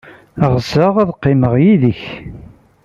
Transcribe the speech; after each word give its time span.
Ɣseɣ 0.53 0.93
ad 1.01 1.09
qqimeɣ 1.17 1.53
yid-k. 1.63 2.01